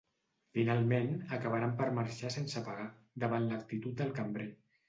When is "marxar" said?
1.99-2.33